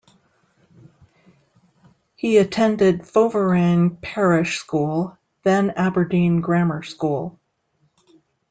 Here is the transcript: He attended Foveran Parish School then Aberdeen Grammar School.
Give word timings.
He 2.15 2.39
attended 2.39 3.01
Foveran 3.03 4.01
Parish 4.01 4.57
School 4.57 5.15
then 5.43 5.69
Aberdeen 5.75 6.41
Grammar 6.41 6.81
School. 6.81 7.37